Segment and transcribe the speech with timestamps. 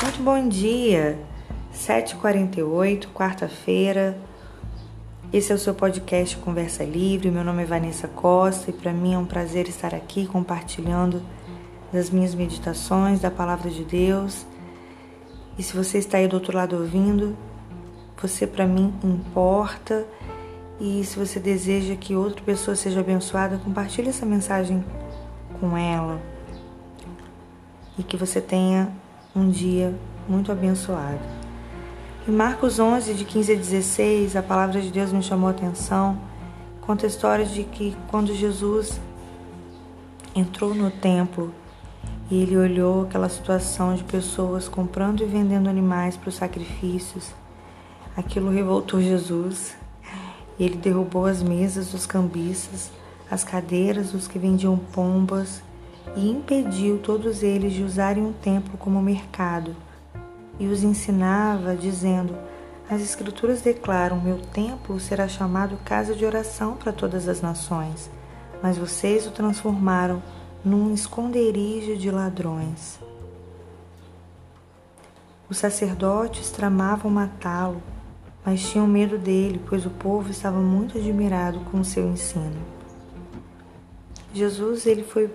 [0.00, 1.18] Muito bom dia,
[1.74, 4.16] 7h48, quarta-feira.
[5.32, 7.32] Esse é o seu podcast Conversa Livre.
[7.32, 11.20] Meu nome é Vanessa Costa e para mim é um prazer estar aqui compartilhando
[11.92, 14.46] das minhas meditações, da palavra de Deus.
[15.58, 17.36] E se você está aí do outro lado ouvindo,
[18.22, 20.06] você para mim importa.
[20.80, 24.84] E se você deseja que outra pessoa seja abençoada, compartilhe essa mensagem
[25.58, 26.22] com ela.
[27.98, 28.92] E que você tenha
[29.34, 29.94] um dia
[30.28, 31.20] muito abençoado.
[32.26, 36.18] Em Marcos 11, de 15 a 16, a palavra de Deus me chamou a atenção.
[36.80, 39.00] Conta a história de que quando Jesus
[40.34, 41.52] entrou no templo
[42.30, 47.32] e ele olhou aquela situação de pessoas comprando e vendendo animais para os sacrifícios,
[48.16, 49.76] aquilo revoltou Jesus.
[50.58, 52.90] Ele derrubou as mesas dos cambistas,
[53.30, 55.62] as cadeiras dos que vendiam pombas
[56.16, 59.74] e impediu todos eles de usarem o templo como mercado.
[60.58, 62.36] E os ensinava, dizendo:
[62.90, 68.10] As Escrituras declaram: Meu templo será chamado casa de oração para todas as nações,
[68.62, 70.22] mas vocês o transformaram
[70.64, 72.98] num esconderijo de ladrões.
[75.48, 77.82] Os sacerdotes tramavam matá-lo,
[78.44, 82.60] mas tinham medo dele, pois o povo estava muito admirado com o seu ensino.
[84.34, 85.30] Jesus ele foi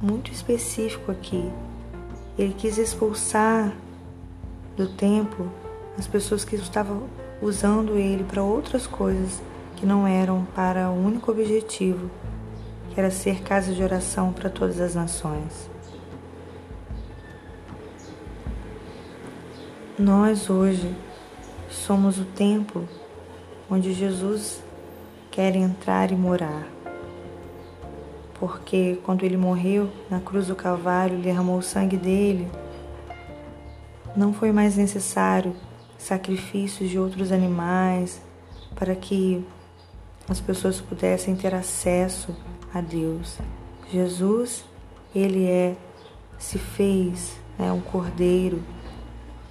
[0.00, 1.50] muito específico aqui.
[2.38, 3.72] Ele quis expulsar
[4.76, 5.50] do templo
[5.98, 7.08] as pessoas que estavam
[7.42, 9.42] usando ele para outras coisas
[9.76, 12.10] que não eram para o único objetivo,
[12.90, 15.68] que era ser casa de oração para todas as nações.
[19.98, 20.94] Nós hoje
[21.68, 22.88] somos o templo
[23.68, 24.62] onde Jesus
[25.30, 26.77] quer entrar e morar
[28.38, 32.48] porque quando ele morreu na cruz do Calvário, derramou o sangue dele,
[34.16, 35.54] não foi mais necessário
[35.96, 38.20] sacrifícios de outros animais
[38.74, 39.44] para que
[40.28, 42.34] as pessoas pudessem ter acesso
[42.72, 43.38] a Deus.
[43.90, 44.64] Jesus,
[45.14, 45.76] ele é
[46.38, 48.62] se fez né, um cordeiro,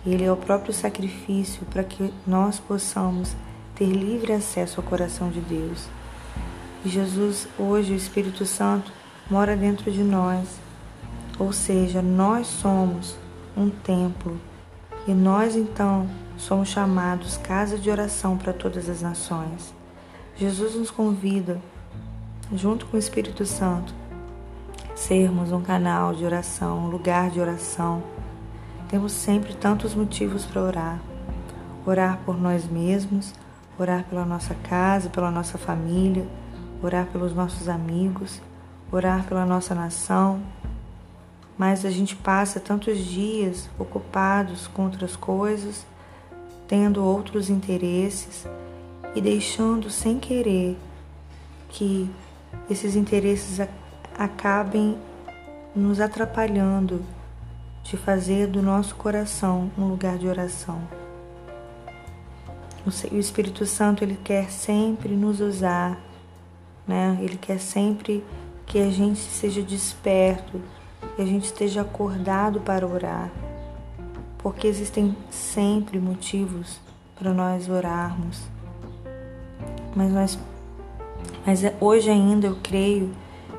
[0.05, 3.35] ele é o próprio sacrifício para que nós possamos
[3.75, 5.87] ter livre acesso ao coração de Deus.
[6.85, 8.91] Jesus, hoje, o Espírito Santo,
[9.29, 10.59] mora dentro de nós.
[11.39, 13.15] Ou seja, nós somos
[13.55, 14.39] um templo
[15.07, 19.73] e nós então somos chamados casa de oração para todas as nações.
[20.35, 21.59] Jesus nos convida,
[22.53, 23.93] junto com o Espírito Santo,
[24.95, 28.03] sermos um canal de oração, um lugar de oração.
[28.87, 30.99] Temos sempre tantos motivos para orar.
[31.85, 33.33] Orar por nós mesmos,
[33.79, 36.25] orar pela nossa casa, pela nossa família
[36.81, 38.41] orar pelos nossos amigos,
[38.91, 40.41] orar pela nossa nação,
[41.57, 45.85] mas a gente passa tantos dias ocupados com outras coisas,
[46.67, 48.45] tendo outros interesses
[49.15, 50.77] e deixando sem querer
[51.69, 52.09] que
[52.69, 53.65] esses interesses
[54.17, 54.97] acabem
[55.75, 57.03] nos atrapalhando
[57.83, 60.81] de fazer do nosso coração um lugar de oração.
[62.85, 65.97] O Espírito Santo ele quer sempre nos usar
[66.87, 67.17] né?
[67.21, 68.23] Ele quer sempre
[68.65, 70.61] que a gente seja desperto,
[71.15, 73.31] que a gente esteja acordado para orar,
[74.37, 76.79] porque existem sempre motivos
[77.17, 78.41] para nós orarmos.
[79.95, 80.39] Mas nós
[81.45, 83.11] mas é, hoje ainda eu creio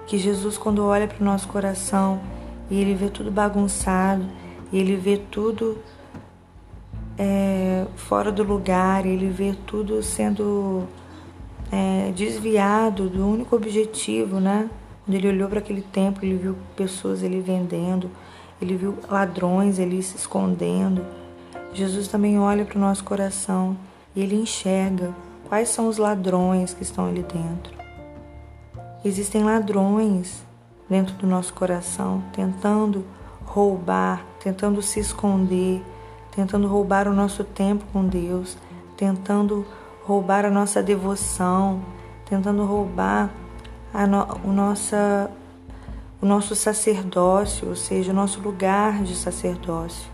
[0.06, 2.20] que Jesus quando olha para o nosso coração
[2.70, 4.26] e ele vê tudo bagunçado,
[4.70, 5.78] e ele vê tudo
[7.16, 10.86] é, fora do lugar, ele vê tudo sendo
[11.70, 14.68] é, desviado do único objetivo, né?
[15.04, 18.10] Quando ele olhou para aquele templo, ele viu pessoas ele vendendo,
[18.60, 21.04] ele viu ladrões ele se escondendo.
[21.72, 23.76] Jesus também olha para o nosso coração
[24.14, 25.14] e ele enxerga
[25.48, 27.72] quais são os ladrões que estão ali dentro.
[29.04, 30.42] Existem ladrões
[30.88, 33.04] dentro do nosso coração tentando
[33.44, 35.82] roubar, tentando se esconder,
[36.34, 38.56] tentando roubar o nosso tempo com Deus,
[38.96, 39.66] tentando
[40.08, 41.82] roubar a nossa devoção,
[42.24, 43.30] tentando roubar
[44.08, 45.30] no, o, nossa,
[46.18, 50.10] o nosso sacerdócio, ou seja, o nosso lugar de sacerdócio.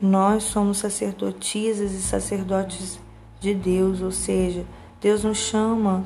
[0.00, 3.00] Nós somos sacerdotisas e sacerdotes
[3.40, 4.64] de Deus, ou seja,
[5.00, 6.04] Deus nos chama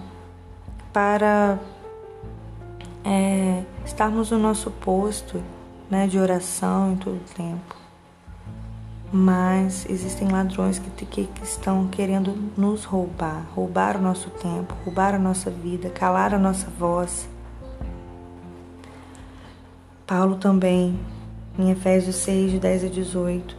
[0.94, 1.58] para
[3.04, 5.42] é, estarmos no nosso posto
[5.90, 7.79] né, de oração em todo o tempo
[9.12, 15.18] mas existem ladrões que, que, estão querendo nos roubar, roubar o nosso tempo, roubar a
[15.18, 17.28] nossa vida, calar a nossa voz.
[20.06, 20.98] Paulo também
[21.58, 23.56] Em Efésios 6, de 10 a 18,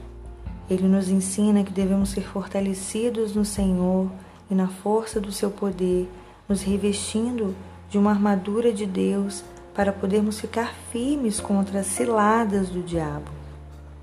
[0.70, 4.10] ele nos ensina que devemos ser fortalecidos no Senhor
[4.50, 6.10] e na força do seu poder,
[6.48, 7.54] nos revestindo
[7.90, 9.44] de uma armadura de Deus
[9.74, 13.30] para podermos ficar firmes contra as ciladas do diabo.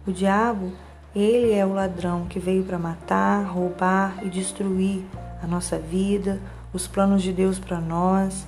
[0.07, 0.73] O diabo,
[1.21, 5.05] ele é o ladrão que veio para matar, roubar e destruir
[5.43, 6.41] a nossa vida,
[6.73, 8.47] os planos de Deus para nós.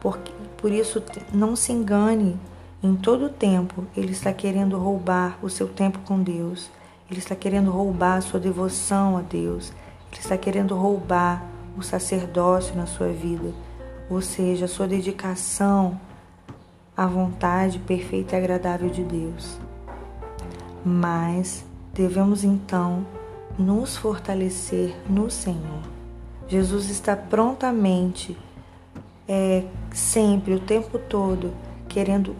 [0.00, 0.18] Por,
[0.56, 1.02] por isso,
[1.32, 2.38] não se engane,
[2.82, 6.70] em todo o tempo ele está querendo roubar o seu tempo com Deus,
[7.10, 9.72] ele está querendo roubar a sua devoção a Deus,
[10.10, 11.44] ele está querendo roubar
[11.76, 13.52] o sacerdócio na sua vida,
[14.08, 16.00] ou seja, a sua dedicação
[16.96, 19.69] à vontade perfeita e agradável de Deus.
[20.84, 23.06] Mas devemos então
[23.58, 25.82] nos fortalecer no Senhor.
[26.48, 28.36] Jesus está prontamente,
[29.28, 31.52] é, sempre, o tempo todo,
[31.88, 32.34] querendo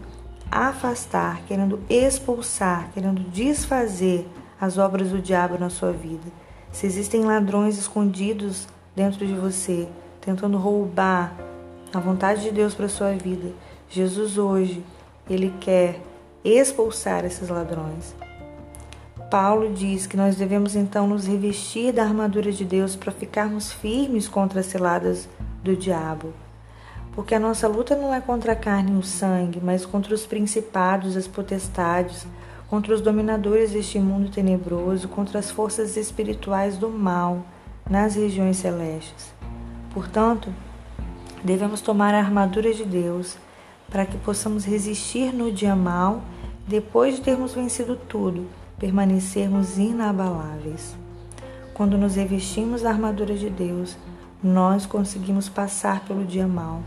[0.49, 4.27] afastar, querendo expulsar, querendo desfazer
[4.59, 6.29] as obras do diabo na sua vida.
[6.71, 9.87] Se existem ladrões escondidos dentro de você,
[10.19, 11.33] tentando roubar
[11.93, 13.53] a vontade de Deus para sua vida,
[13.89, 14.83] Jesus hoje,
[15.29, 16.01] ele quer
[16.43, 18.13] expulsar esses ladrões.
[19.31, 24.27] Paulo diz que nós devemos então nos revestir da armadura de Deus para ficarmos firmes
[24.27, 25.29] contra as ciladas
[25.63, 26.33] do diabo.
[27.13, 30.25] Porque a nossa luta não é contra a carne e o sangue, mas contra os
[30.25, 32.27] principados, as potestades,
[32.69, 37.45] contra os dominadores deste mundo tenebroso, contra as forças espirituais do mal
[37.89, 39.33] nas regiões celestes.
[39.93, 40.53] Portanto,
[41.41, 43.37] devemos tomar a armadura de Deus
[43.89, 46.21] para que possamos resistir no dia mal,
[46.67, 50.95] depois de termos vencido tudo permanecermos inabaláveis.
[51.71, 53.95] Quando nos revestimos da armadura de Deus,
[54.43, 56.81] nós conseguimos passar pelo dia mal.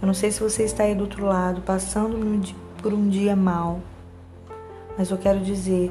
[0.00, 2.16] Eu não sei se você está aí do outro lado, passando
[2.80, 3.80] por um dia mal,
[4.96, 5.90] mas eu quero dizer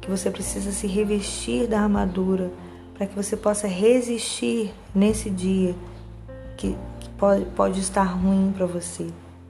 [0.00, 2.52] que você precisa se revestir da armadura
[2.94, 5.74] para que você possa resistir nesse dia
[6.56, 6.76] que
[7.18, 9.08] pode, pode estar ruim para você.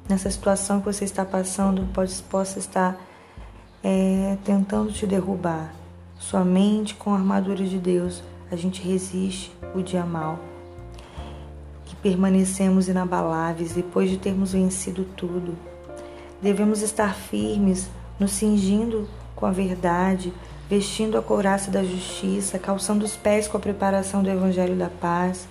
[0.09, 2.99] Nessa situação que você está passando, pode, possa estar
[3.89, 5.73] é, tentando te derrubar.
[6.19, 10.41] Somente com a armadura de Deus a gente resiste o dia mal.
[11.85, 15.55] Que permanecemos inabaláveis depois de termos vencido tudo.
[16.43, 17.89] Devemos estar firmes,
[18.19, 20.33] nos cingindo com a verdade,
[20.69, 25.47] vestindo a couraça da justiça, calçando os pés com a preparação do evangelho da paz,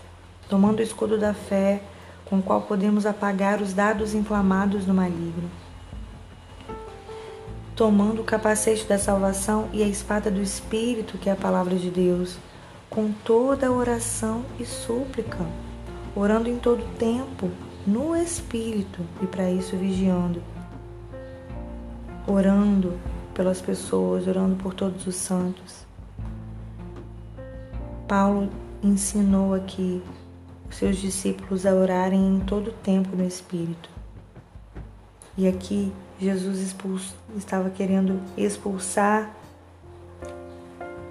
[0.49, 1.81] tomando o escudo da fé,
[2.25, 5.49] com o qual podemos apagar os dados inflamados do maligno
[7.75, 11.89] tomando o capacete da salvação e a espada do Espírito, que é a palavra de
[11.89, 12.37] Deus,
[12.89, 15.45] com toda oração e súplica,
[16.15, 17.51] orando em todo tempo,
[17.85, 20.41] no Espírito, e para isso vigiando,
[22.25, 22.93] orando
[23.33, 25.85] pelas pessoas, orando por todos os santos.
[28.07, 28.49] Paulo
[28.81, 30.01] ensinou aqui
[30.69, 33.89] os seus discípulos a orarem em todo tempo no Espírito.
[35.37, 39.35] E aqui Jesus expulso, estava querendo expulsar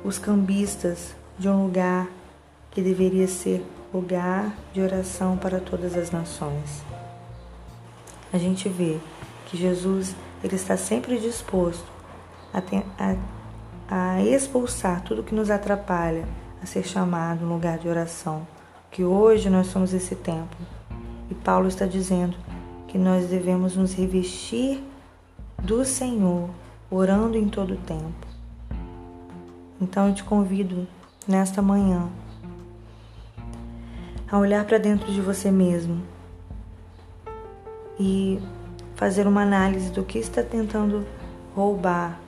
[0.02, 2.08] os cambistas de um lugar
[2.70, 6.82] que deveria ser lugar de oração para todas as nações.
[8.32, 8.98] A gente vê
[9.46, 11.86] que Jesus ele está sempre disposto
[12.52, 12.62] a,
[12.98, 16.26] a, a expulsar tudo que nos atrapalha
[16.62, 18.46] a ser chamado um lugar de oração.
[18.90, 20.58] Que hoje nós somos esse templo.
[21.30, 22.36] E Paulo está dizendo
[22.88, 24.82] que nós devemos nos revestir
[25.64, 26.50] do Senhor,
[26.90, 28.26] orando em todo o tempo.
[29.80, 30.86] Então eu te convido
[31.26, 32.06] nesta manhã
[34.30, 36.02] a olhar para dentro de você mesmo
[37.98, 38.38] e
[38.94, 41.06] fazer uma análise do que está tentando
[41.56, 42.20] roubar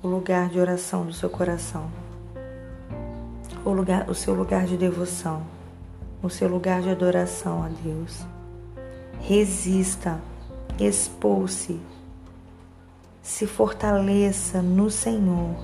[0.00, 1.90] o lugar de oração do seu coração,
[3.64, 5.42] o, lugar, o seu lugar de devoção,
[6.22, 8.24] o seu lugar de adoração a Deus.
[9.18, 10.20] Resista,
[10.78, 11.80] expulse
[13.22, 15.54] se fortaleça no Senhor,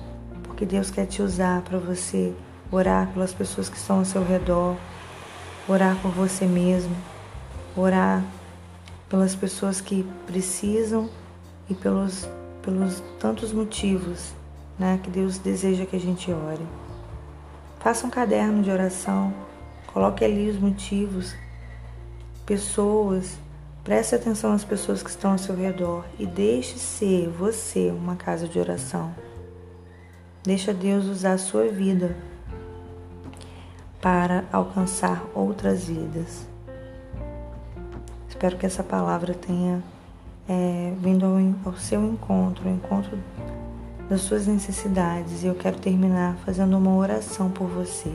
[0.43, 2.33] porque Deus quer te usar para você
[2.71, 4.75] orar pelas pessoas que estão ao seu redor,
[5.67, 6.95] orar por você mesmo,
[7.75, 8.23] orar
[9.09, 11.09] pelas pessoas que precisam
[11.69, 12.27] e pelos,
[12.61, 14.33] pelos tantos motivos
[14.77, 16.65] né, que Deus deseja que a gente ore.
[17.79, 19.33] Faça um caderno de oração,
[19.87, 21.33] coloque ali os motivos,
[22.45, 23.37] pessoas
[23.87, 28.45] Preste atenção às pessoas que estão ao seu redor e deixe ser você uma casa
[28.45, 29.15] de oração.
[30.43, 32.13] Deixa Deus usar a sua vida
[34.01, 36.45] para alcançar outras vidas.
[38.27, 39.81] Espero que essa palavra tenha
[40.49, 43.17] é, vindo ao, ao seu encontro, ao encontro
[44.09, 45.43] das suas necessidades.
[45.43, 48.11] E eu quero terminar fazendo uma oração por você.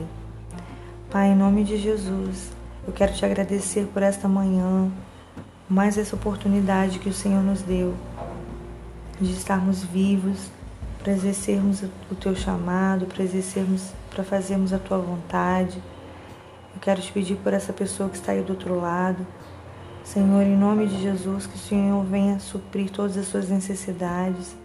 [1.09, 2.51] Pai, em nome de Jesus,
[2.85, 4.91] eu quero te agradecer por esta manhã,
[5.69, 7.95] mais essa oportunidade que o Senhor nos deu
[9.19, 10.49] de estarmos vivos,
[10.99, 15.81] para exercermos o teu chamado, para exercermos, para fazermos a tua vontade.
[16.73, 19.25] Eu quero te pedir por essa pessoa que está aí do outro lado.
[20.03, 24.55] Senhor, em nome de Jesus, que o Senhor venha suprir todas as suas necessidades,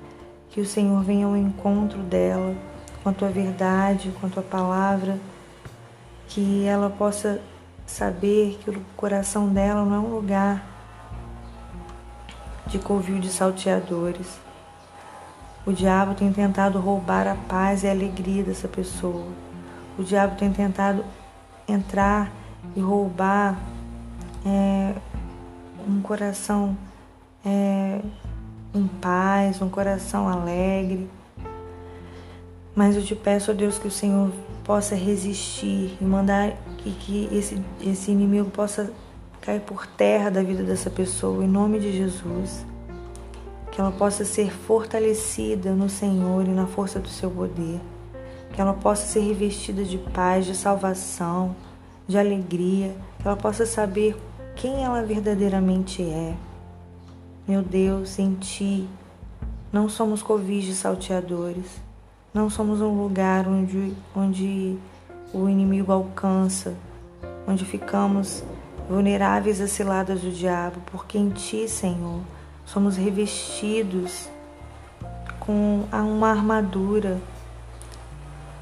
[0.51, 2.55] que o Senhor venha ao encontro dela
[3.03, 5.19] com a tua verdade, com a tua palavra,
[6.29, 7.41] que ela possa
[7.87, 10.78] saber que o coração dela não é um lugar
[12.69, 14.39] de covil de salteadores.
[15.67, 19.27] O diabo tem tentado roubar a paz e a alegria dessa pessoa.
[19.99, 21.05] O diabo tem tentado
[21.67, 22.31] entrar
[22.77, 23.59] e roubar
[24.47, 24.95] é,
[25.87, 26.77] um coração
[27.45, 28.01] é,
[28.75, 31.09] em paz, um coração alegre.
[32.75, 34.31] Mas eu te peço, ó Deus, que o Senhor
[34.65, 38.93] possa resistir e mandar que, que esse, esse inimigo possa
[39.49, 42.67] cair por terra da vida dessa pessoa, em nome de Jesus.
[43.73, 47.81] Que ela possa ser fortalecida no Senhor e na força do seu poder.
[48.53, 51.57] Que ela possa ser revestida de paz, de salvação,
[52.07, 52.95] de alegria.
[53.19, 54.15] Que ela possa saber
[54.55, 56.35] quem ela verdadeiramente é.
[57.47, 58.87] Meu Deus, em Ti
[59.73, 61.81] não somos covis salteadores,
[62.35, 64.77] não somos um lugar onde, onde
[65.33, 66.75] o inimigo alcança,
[67.47, 68.45] onde ficamos
[68.89, 72.21] vulneráveis às ciladas do diabo, porque em Ti, Senhor,
[72.65, 74.29] somos revestidos
[75.41, 77.19] com uma armadura.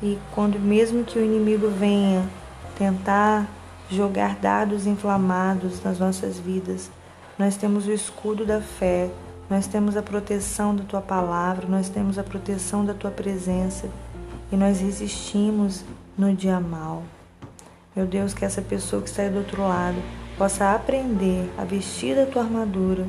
[0.03, 2.29] E quando mesmo que o inimigo venha
[2.77, 3.49] tentar
[3.91, 6.91] jogar dados inflamados nas nossas vidas,
[7.39, 9.11] nós temos o escudo da fé,
[9.49, 13.89] nós temos a proteção da tua palavra, nós temos a proteção da tua presença
[14.51, 15.85] e nós resistimos
[16.19, 17.03] no dia mal.
[17.97, 19.97] Meu Deus, que essa pessoa que está do outro lado
[20.37, 23.07] possa aprender a vestir da tua armadura.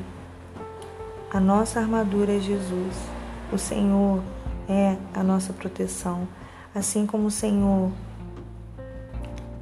[1.30, 2.96] A nossa armadura é Jesus.
[3.52, 4.24] O Senhor
[4.70, 6.26] é a nossa proteção.
[6.74, 7.92] Assim como o Senhor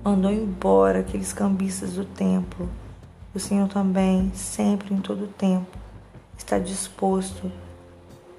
[0.03, 2.69] mandou embora aqueles cambistas do templo,
[3.33, 5.75] o Senhor também, sempre, em todo tempo,
[6.37, 7.51] está disposto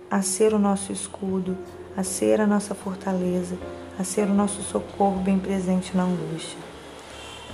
[0.08, 1.58] a ser o nosso escudo,
[1.96, 3.58] a ser a nossa fortaleza,
[3.98, 6.65] a ser o nosso socorro bem presente na angústia.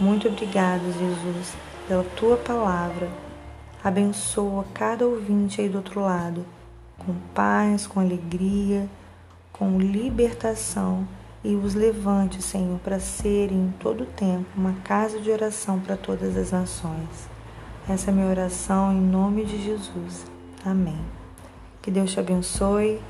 [0.01, 1.53] Muito obrigado, Jesus,
[1.87, 3.11] pela tua palavra.
[3.85, 6.47] Abençoa cada ouvinte aí do outro lado,
[6.99, 8.89] com paz, com alegria,
[9.53, 11.07] com libertação
[11.45, 16.37] e os levante, Senhor, para serem em todo tempo uma casa de oração para todas
[16.37, 17.29] as nações.
[17.89, 20.25] Essa é a minha oração em nome de Jesus.
[20.65, 21.01] Amém.
[21.83, 23.01] Que Deus te abençoe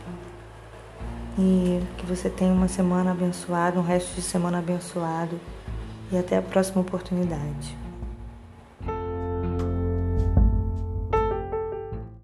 [1.38, 5.38] e que você tenha uma semana abençoada, um resto de semana abençoado
[6.12, 7.81] e até a próxima oportunidade.